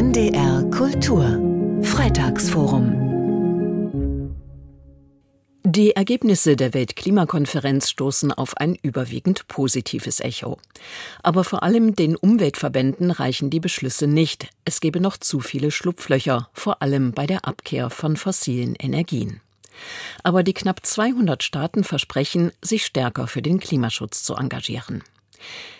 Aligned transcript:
NDR 0.00 0.64
Kultur 0.70 1.38
Freitagsforum 1.82 2.86
die 5.62 5.94
Ergebnisse 5.94 6.56
der 6.56 6.72
Weltklimakonferenz 6.72 7.90
stoßen 7.90 8.32
auf 8.32 8.56
ein 8.56 8.76
überwiegend 8.80 9.46
positives 9.46 10.20
Echo. 10.20 10.56
Aber 11.22 11.44
vor 11.44 11.62
allem 11.62 11.94
den 11.94 12.16
Umweltverbänden 12.16 13.10
reichen 13.10 13.50
die 13.50 13.60
Beschlüsse 13.60 14.06
nicht. 14.06 14.48
Es 14.64 14.80
gebe 14.80 15.00
noch 15.00 15.18
zu 15.18 15.40
viele 15.40 15.70
Schlupflöcher, 15.70 16.48
vor 16.54 16.80
allem 16.80 17.12
bei 17.12 17.26
der 17.26 17.44
Abkehr 17.44 17.90
von 17.90 18.16
fossilen 18.16 18.76
Energien. 18.76 19.42
Aber 20.22 20.42
die 20.42 20.54
knapp 20.54 20.86
200 20.86 21.42
Staaten 21.42 21.84
versprechen, 21.84 22.52
sich 22.62 22.86
stärker 22.86 23.26
für 23.26 23.42
den 23.42 23.60
Klimaschutz 23.60 24.22
zu 24.22 24.34
engagieren. 24.34 25.04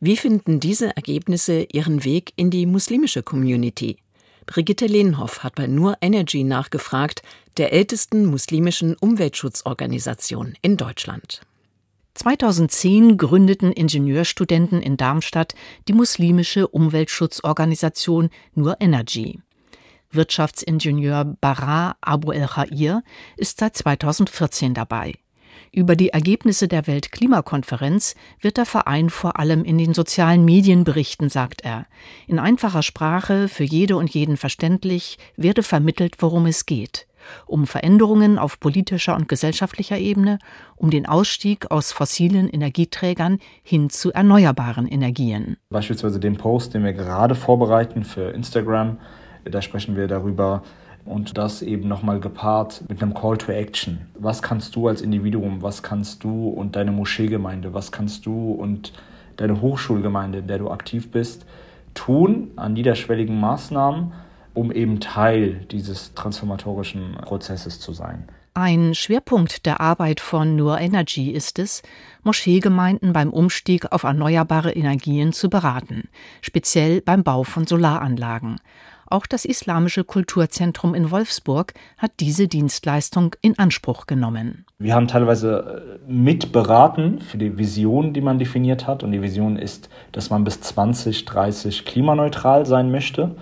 Wie 0.00 0.16
finden 0.16 0.60
diese 0.60 0.96
Ergebnisse 0.96 1.66
ihren 1.72 2.04
Weg 2.04 2.32
in 2.36 2.50
die 2.50 2.66
muslimische 2.66 3.22
Community? 3.22 3.98
Brigitte 4.46 4.86
Lehnhoff 4.86 5.44
hat 5.44 5.54
bei 5.54 5.66
Nur 5.66 5.96
Energy 6.00 6.42
nachgefragt, 6.42 7.22
der 7.56 7.72
ältesten 7.72 8.26
muslimischen 8.26 8.96
Umweltschutzorganisation 8.96 10.54
in 10.62 10.76
Deutschland. 10.76 11.42
2010 12.14 13.16
gründeten 13.16 13.72
Ingenieurstudenten 13.72 14.82
in 14.82 14.96
Darmstadt 14.96 15.54
die 15.88 15.94
muslimische 15.94 16.68
Umweltschutzorganisation 16.68 18.30
Nur 18.54 18.80
Energy. 18.80 19.40
Wirtschaftsingenieur 20.10 21.24
Bara 21.40 21.96
Abu 22.02 22.32
El-Khair 22.32 23.02
ist 23.36 23.60
seit 23.60 23.76
2014 23.76 24.74
dabei. 24.74 25.14
Über 25.72 25.96
die 25.96 26.10
Ergebnisse 26.10 26.68
der 26.68 26.86
Weltklimakonferenz 26.86 28.14
wird 28.40 28.56
der 28.56 28.66
Verein 28.66 29.10
vor 29.10 29.38
allem 29.38 29.64
in 29.64 29.78
den 29.78 29.94
sozialen 29.94 30.44
Medien 30.44 30.84
berichten, 30.84 31.28
sagt 31.28 31.62
er. 31.62 31.86
In 32.26 32.38
einfacher 32.38 32.82
Sprache, 32.82 33.48
für 33.48 33.64
jede 33.64 33.96
und 33.96 34.10
jeden 34.10 34.36
verständlich, 34.36 35.18
werde 35.36 35.62
vermittelt, 35.62 36.16
worum 36.20 36.46
es 36.46 36.66
geht. 36.66 37.06
Um 37.46 37.66
Veränderungen 37.66 38.38
auf 38.38 38.58
politischer 38.60 39.14
und 39.14 39.28
gesellschaftlicher 39.28 39.98
Ebene, 39.98 40.38
um 40.76 40.90
den 40.90 41.06
Ausstieg 41.06 41.70
aus 41.70 41.92
fossilen 41.92 42.48
Energieträgern 42.48 43.38
hin 43.62 43.90
zu 43.90 44.12
erneuerbaren 44.12 44.86
Energien. 44.86 45.56
Beispielsweise 45.70 46.20
den 46.20 46.36
Post, 46.36 46.74
den 46.74 46.84
wir 46.84 46.92
gerade 46.92 47.34
vorbereiten 47.34 48.04
für 48.04 48.30
Instagram, 48.30 48.98
da 49.44 49.62
sprechen 49.62 49.96
wir 49.96 50.06
darüber, 50.06 50.62
und 51.04 51.36
das 51.36 51.62
eben 51.62 51.88
nochmal 51.88 52.20
gepaart 52.20 52.84
mit 52.88 53.02
einem 53.02 53.14
Call 53.14 53.36
to 53.38 53.52
Action. 53.52 54.06
Was 54.14 54.42
kannst 54.42 54.76
du 54.76 54.88
als 54.88 55.02
Individuum, 55.02 55.62
was 55.62 55.82
kannst 55.82 56.22
du 56.24 56.48
und 56.48 56.76
deine 56.76 56.92
Moscheegemeinde, 56.92 57.74
was 57.74 57.92
kannst 57.92 58.26
du 58.26 58.52
und 58.52 58.92
deine 59.36 59.60
Hochschulgemeinde, 59.60 60.38
in 60.38 60.46
der 60.46 60.58
du 60.58 60.70
aktiv 60.70 61.10
bist, 61.10 61.46
tun 61.94 62.50
an 62.56 62.72
niederschwelligen 62.72 63.38
Maßnahmen, 63.38 64.12
um 64.54 64.70
eben 64.70 65.00
Teil 65.00 65.66
dieses 65.70 66.14
transformatorischen 66.14 67.16
Prozesses 67.22 67.80
zu 67.80 67.92
sein. 67.92 68.28
Ein 68.54 68.94
Schwerpunkt 68.94 69.64
der 69.64 69.80
Arbeit 69.80 70.20
von 70.20 70.56
Nur 70.56 70.78
Energy 70.78 71.30
ist 71.30 71.58
es, 71.58 71.82
Moscheegemeinden 72.22 73.14
beim 73.14 73.30
Umstieg 73.30 73.90
auf 73.92 74.02
erneuerbare 74.02 74.72
Energien 74.72 75.32
zu 75.32 75.48
beraten, 75.48 76.10
speziell 76.42 77.00
beim 77.00 77.24
Bau 77.24 77.44
von 77.44 77.66
Solaranlagen. 77.66 78.60
Auch 79.12 79.26
das 79.26 79.44
Islamische 79.44 80.04
Kulturzentrum 80.04 80.94
in 80.94 81.10
Wolfsburg 81.10 81.74
hat 81.98 82.12
diese 82.18 82.48
Dienstleistung 82.48 83.36
in 83.42 83.58
Anspruch 83.58 84.06
genommen. 84.06 84.64
Wir 84.78 84.94
haben 84.94 85.06
teilweise 85.06 85.98
äh, 86.08 86.10
mitberaten 86.10 87.20
für 87.20 87.36
die 87.36 87.58
Vision, 87.58 88.14
die 88.14 88.22
man 88.22 88.38
definiert 88.38 88.86
hat. 88.86 89.02
Und 89.02 89.12
die 89.12 89.20
Vision 89.20 89.58
ist, 89.58 89.90
dass 90.12 90.30
man 90.30 90.44
bis 90.44 90.62
2030 90.62 91.84
klimaneutral 91.84 92.64
sein 92.64 92.90
möchte. 92.90 93.36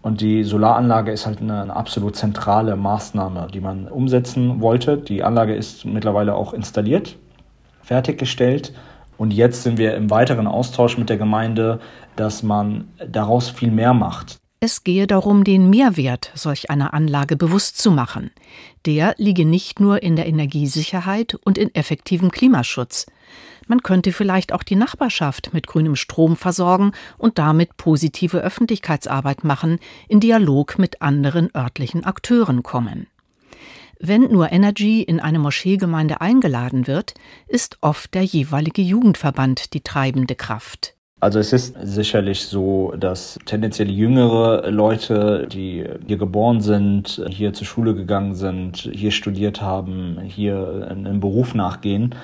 Und 0.00 0.22
die 0.22 0.42
Solaranlage 0.42 1.12
ist 1.12 1.26
halt 1.26 1.42
eine, 1.42 1.64
eine, 1.64 1.76
absolut 1.76 2.16
zentrale 2.16 2.74
Maßnahme, 2.74 3.48
die 3.52 3.60
man 3.60 3.88
umsetzen 3.88 4.62
wollte. 4.62 4.96
Die 4.96 5.22
Anlage 5.22 5.54
ist 5.54 5.84
mittlerweile 5.84 6.34
auch 6.34 6.54
installiert, 6.54 7.18
fertiggestellt. 7.82 8.72
Und 9.18 9.34
jetzt 9.34 9.64
sind 9.64 9.76
wir 9.76 9.96
im 9.96 10.08
weiteren 10.08 10.46
Austausch 10.46 10.96
mit 10.96 11.10
der 11.10 11.18
Gemeinde, 11.18 11.78
dass 12.16 12.42
man 12.42 12.88
daraus 13.06 13.50
viel 13.50 13.70
mehr 13.70 13.92
macht. 13.92 14.39
Es 14.62 14.84
gehe 14.84 15.06
darum, 15.06 15.42
den 15.42 15.70
Mehrwert 15.70 16.32
solch 16.34 16.68
einer 16.68 16.92
Anlage 16.92 17.34
bewusst 17.34 17.78
zu 17.78 17.90
machen. 17.90 18.30
Der 18.84 19.14
liege 19.16 19.46
nicht 19.46 19.80
nur 19.80 20.02
in 20.02 20.16
der 20.16 20.26
Energiesicherheit 20.26 21.34
und 21.44 21.56
in 21.56 21.74
effektivem 21.74 22.30
Klimaschutz. 22.30 23.06
Man 23.68 23.82
könnte 23.82 24.12
vielleicht 24.12 24.52
auch 24.52 24.62
die 24.62 24.76
Nachbarschaft 24.76 25.54
mit 25.54 25.66
grünem 25.66 25.96
Strom 25.96 26.36
versorgen 26.36 26.92
und 27.16 27.38
damit 27.38 27.78
positive 27.78 28.36
Öffentlichkeitsarbeit 28.36 29.44
machen, 29.44 29.78
in 30.08 30.20
Dialog 30.20 30.78
mit 30.78 31.00
anderen 31.00 31.48
örtlichen 31.56 32.04
Akteuren 32.04 32.62
kommen. 32.62 33.06
Wenn 33.98 34.30
nur 34.30 34.52
Energy 34.52 35.02
in 35.02 35.20
eine 35.20 35.38
Moscheegemeinde 35.38 36.20
eingeladen 36.20 36.86
wird, 36.86 37.14
ist 37.46 37.78
oft 37.80 38.12
der 38.12 38.24
jeweilige 38.24 38.82
Jugendverband 38.82 39.72
die 39.72 39.80
treibende 39.80 40.34
Kraft. 40.34 40.96
Also 41.22 41.38
es 41.38 41.52
ist 41.52 41.76
sicherlich 41.82 42.46
so, 42.46 42.94
dass 42.98 43.38
tendenziell 43.44 43.90
jüngere 43.90 44.70
Leute, 44.70 45.46
die 45.52 45.84
hier 46.06 46.16
geboren 46.16 46.62
sind, 46.62 47.22
hier 47.28 47.52
zur 47.52 47.66
Schule 47.66 47.94
gegangen 47.94 48.34
sind, 48.34 48.88
hier 48.90 49.10
studiert 49.10 49.60
haben, 49.60 50.16
hier 50.24 50.86
einen 50.88 51.20
Beruf 51.20 51.54
nachgehen, 51.54 52.14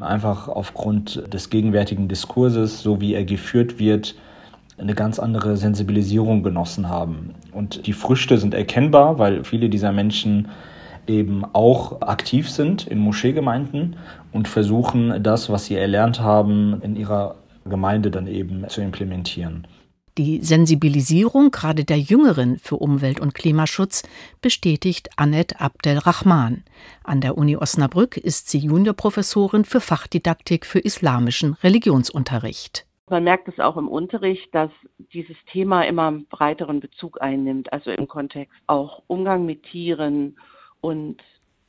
einfach 0.00 0.48
aufgrund 0.48 1.32
des 1.32 1.48
gegenwärtigen 1.48 2.08
Diskurses, 2.08 2.82
so 2.82 3.00
wie 3.00 3.14
er 3.14 3.24
geführt 3.24 3.78
wird, 3.78 4.16
eine 4.78 4.94
ganz 4.94 5.20
andere 5.20 5.56
Sensibilisierung 5.56 6.42
genossen 6.42 6.88
haben. 6.88 7.34
Und 7.52 7.86
die 7.86 7.92
Früchte 7.92 8.36
sind 8.36 8.54
erkennbar, 8.54 9.20
weil 9.20 9.44
viele 9.44 9.68
dieser 9.68 9.92
Menschen 9.92 10.48
eben 11.06 11.44
auch 11.52 12.00
aktiv 12.02 12.50
sind 12.50 12.86
in 12.88 12.98
Moscheegemeinden 12.98 13.94
und 14.32 14.48
versuchen, 14.48 15.22
das, 15.22 15.50
was 15.50 15.66
sie 15.66 15.76
erlernt 15.76 16.20
haben, 16.20 16.80
in 16.82 16.96
ihrer 16.96 17.36
Gemeinde 17.70 18.10
dann 18.10 18.26
eben 18.26 18.68
zu 18.68 18.82
implementieren. 18.82 19.66
Die 20.18 20.42
Sensibilisierung 20.42 21.50
gerade 21.50 21.84
der 21.84 21.98
Jüngeren 21.98 22.58
für 22.58 22.76
Umwelt- 22.76 23.20
und 23.20 23.32
Klimaschutz 23.32 24.02
bestätigt 24.42 25.08
Annette 25.16 25.60
Abdelrahman. 25.60 26.64
An 27.04 27.20
der 27.20 27.38
Uni 27.38 27.56
Osnabrück 27.56 28.16
ist 28.16 28.50
sie 28.50 28.58
Juniorprofessorin 28.58 29.64
für 29.64 29.80
Fachdidaktik 29.80 30.66
für 30.66 30.80
islamischen 30.80 31.54
Religionsunterricht. 31.62 32.86
Man 33.08 33.24
merkt 33.24 33.48
es 33.48 33.58
auch 33.60 33.76
im 33.76 33.88
Unterricht, 33.88 34.54
dass 34.54 34.70
dieses 35.12 35.36
Thema 35.50 35.82
immer 35.82 36.08
einen 36.08 36.26
breiteren 36.26 36.80
Bezug 36.80 37.22
einnimmt, 37.22 37.72
also 37.72 37.90
im 37.90 38.06
Kontext 38.06 38.54
auch 38.66 39.02
Umgang 39.06 39.46
mit 39.46 39.62
Tieren. 39.64 40.36
Und 40.80 41.22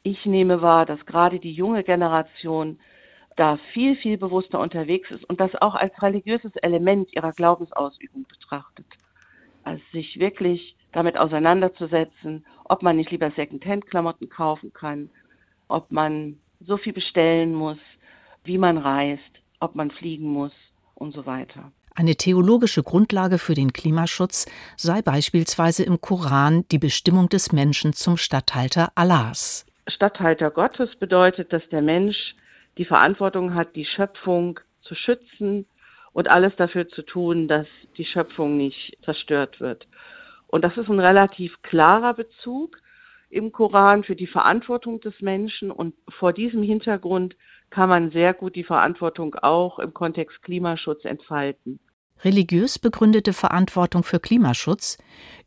ich 0.03 0.25
nehme 0.25 0.61
wahr, 0.61 0.85
dass 0.85 1.03
gerade 1.05 1.39
die 1.39 1.53
junge 1.53 1.83
Generation 1.83 2.79
da 3.41 3.57
viel, 3.73 3.95
viel 3.95 4.19
bewusster 4.19 4.59
unterwegs 4.59 5.09
ist 5.09 5.27
und 5.27 5.39
das 5.39 5.55
auch 5.55 5.73
als 5.73 5.99
religiöses 6.03 6.55
Element 6.57 7.11
ihrer 7.15 7.31
Glaubensausübung 7.31 8.23
betrachtet. 8.29 8.85
Also 9.63 9.81
sich 9.93 10.19
wirklich 10.19 10.75
damit 10.91 11.17
auseinanderzusetzen, 11.17 12.45
ob 12.65 12.83
man 12.83 12.97
nicht 12.97 13.09
lieber 13.09 13.31
Secondhand-Klamotten 13.31 14.29
kaufen 14.29 14.71
kann, 14.73 15.09
ob 15.69 15.91
man 15.91 16.37
so 16.59 16.77
viel 16.77 16.93
bestellen 16.93 17.55
muss, 17.55 17.79
wie 18.43 18.59
man 18.59 18.77
reist, 18.77 19.31
ob 19.59 19.73
man 19.73 19.89
fliegen 19.89 20.27
muss 20.27 20.53
und 20.93 21.15
so 21.15 21.25
weiter. 21.25 21.71
Eine 21.95 22.15
theologische 22.17 22.83
Grundlage 22.83 23.39
für 23.39 23.55
den 23.55 23.73
Klimaschutz 23.73 24.45
sei 24.77 25.01
beispielsweise 25.01 25.83
im 25.83 25.99
Koran 25.99 26.63
die 26.71 26.77
Bestimmung 26.77 27.27
des 27.27 27.51
Menschen 27.51 27.93
zum 27.93 28.17
Statthalter 28.17 28.91
Allahs. 28.93 29.65
Statthalter 29.87 30.51
Gottes 30.51 30.95
bedeutet, 30.97 31.51
dass 31.51 31.67
der 31.69 31.81
Mensch 31.81 32.35
die 32.77 32.85
Verantwortung 32.85 33.53
hat, 33.53 33.75
die 33.75 33.85
Schöpfung 33.85 34.59
zu 34.81 34.95
schützen 34.95 35.65
und 36.13 36.29
alles 36.29 36.55
dafür 36.55 36.87
zu 36.87 37.03
tun, 37.03 37.47
dass 37.47 37.67
die 37.97 38.05
Schöpfung 38.05 38.57
nicht 38.57 38.97
zerstört 39.03 39.59
wird. 39.59 39.87
Und 40.47 40.63
das 40.63 40.77
ist 40.77 40.89
ein 40.89 40.99
relativ 40.99 41.61
klarer 41.61 42.13
Bezug 42.13 42.77
im 43.29 43.53
Koran 43.53 44.03
für 44.03 44.15
die 44.15 44.27
Verantwortung 44.27 44.99
des 44.99 45.21
Menschen 45.21 45.71
und 45.71 45.95
vor 46.09 46.33
diesem 46.33 46.63
Hintergrund 46.63 47.37
kann 47.69 47.87
man 47.87 48.11
sehr 48.11 48.33
gut 48.33 48.55
die 48.55 48.65
Verantwortung 48.65 49.35
auch 49.35 49.79
im 49.79 49.93
Kontext 49.93 50.43
Klimaschutz 50.43 51.05
entfalten. 51.05 51.79
Religiös 52.23 52.77
begründete 52.77 53.33
Verantwortung 53.33 54.03
für 54.03 54.19
Klimaschutz 54.19 54.97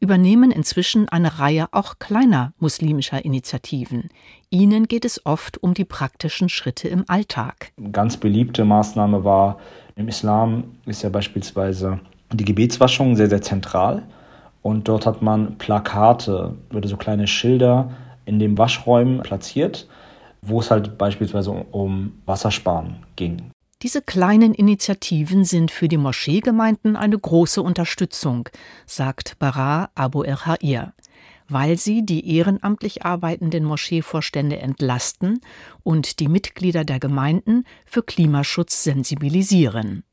übernehmen 0.01 0.51
inzwischen 0.51 1.09
eine 1.09 1.39
Reihe 1.39 1.69
auch 1.73 1.99
kleiner 1.99 2.53
muslimischer 2.59 3.25
Initiativen. 3.25 4.09
Ihnen 4.51 4.89
geht 4.89 5.05
es 5.05 5.25
oft 5.25 5.63
um 5.63 5.75
die 5.75 5.85
praktischen 5.85 6.49
Schritte 6.49 6.89
im 6.89 7.05
Alltag. 7.09 7.73
Ganz 7.93 8.17
beliebte 8.17 8.65
Maßnahme 8.65 9.25
war 9.25 9.59
im 9.97 10.09
Islam 10.09 10.65
ist 10.87 11.03
ja 11.03 11.09
beispielsweise 11.09 12.01
die 12.33 12.45
Gebetswaschung 12.45 13.15
sehr, 13.17 13.29
sehr 13.29 13.43
zentral. 13.43 14.03
Und 14.63 14.89
dort 14.89 15.07
hat 15.07 15.23
man 15.23 15.59
Plakate 15.59 16.57
oder 16.73 16.89
so 16.89 16.97
kleine 16.97 17.27
Schilder 17.27 17.91
in 18.25 18.39
den 18.39 18.57
Waschräumen 18.57 19.23
platziert, 19.23 19.87
wo 20.43 20.61
es 20.61 20.71
halt 20.71 20.99
beispielsweise 20.99 21.51
um 21.51 22.13
Wassersparen 22.25 22.97
ging. 23.17 23.54
Diese 23.85 24.01
kleinen 24.01 24.55
Initiativen 24.55 25.45
sind 25.45 25.71
für 25.71 25.89
die 25.89 25.99
Moscheegemeinden 25.99 26.97
eine 26.97 27.19
große 27.19 27.61
Unterstützung, 27.61 28.49
sagt 28.87 29.39
Bara 29.39 29.91
Abu 29.95 30.23
El-Hair 30.23 30.95
weil 31.47 31.77
sie 31.77 32.07
die 32.07 32.35
ehrenamtlich 32.37 33.05
arbeitenden 33.05 33.65
Moscheevorstände 33.65 34.59
entlasten 34.59 35.41
und 35.83 36.19
die 36.21 36.29
Mitglieder 36.29 36.87
der 36.87 36.99
Gemeinden 36.99 37.65
für 37.85 38.03
Klimaschutz 38.03 38.83
sensibilisieren. 38.83 40.05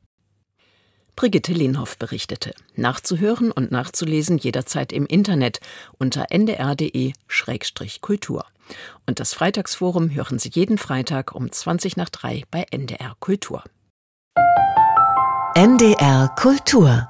Brigitte 1.22 1.54
Lehnhoff 1.54 1.98
berichtete. 2.00 2.56
Nachzuhören 2.76 3.52
und 3.52 3.70
nachzulesen 3.70 4.40
jederzeit 4.40 4.92
im 4.92 5.06
Internet 5.06 5.60
unter 6.00 6.32
ndr.de-kultur. 6.32 8.46
Und 9.06 9.20
das 9.20 9.36
Freitagsforum 9.36 10.10
hören 10.10 10.40
Sie 10.40 10.50
jeden 10.52 10.80
Freitag 10.80 11.36
um 11.36 11.52
20 11.52 11.96
nach 11.96 12.10
3 12.10 12.46
bei 12.50 12.66
NDR 12.72 13.16
Kultur. 13.20 13.64
NDR 15.54 16.34
Kultur 16.36 17.08